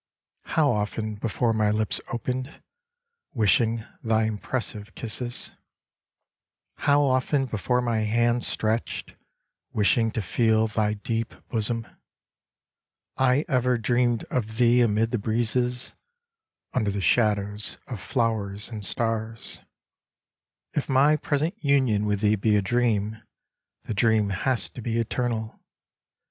How 0.57 0.71
often 0.71 1.13
before 1.13 1.53
my 1.53 1.69
lips 1.69 2.01
opened, 2.07 2.63
Wishir^ 3.37 3.87
thy 4.01 4.23
impressive 4.23 4.95
kisses; 4.95 5.51
How 6.77 7.03
often 7.03 7.45
before 7.45 7.83
my 7.83 7.99
hands 7.99 8.47
stretched, 8.47 9.13
Wishing 9.73 10.09
to 10.13 10.23
feel 10.23 10.65
thy 10.65 10.95
deep 10.95 11.35
bosom: 11.49 11.85
I 13.17 13.45
ever 13.47 13.77
dreamed 13.77 14.23
of 14.31 14.57
thee 14.57 14.81
amid 14.81 15.11
the 15.11 15.19
breezes, 15.19 15.93
Under 16.73 16.89
the 16.89 16.99
shadows 16.99 17.77
of 17.85 18.01
flowers 18.01 18.69
and 18.71 18.83
stars: 18.83 19.59
Homekotoba 20.73 20.73
57 20.73 20.81
If 20.81 20.89
my 20.89 21.15
present 21.15 21.63
union 21.63 22.05
with 22.07 22.21
thee 22.21 22.33
be 22.35 22.55
a 22.55 22.63
dream. 22.63 23.21
The 23.83 23.93
dream 23.93 24.31
has 24.31 24.67
to 24.69 24.81
be 24.81 24.97
eternal. 24.97 25.59